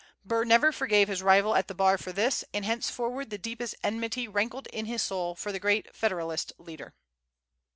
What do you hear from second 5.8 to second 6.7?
Federalist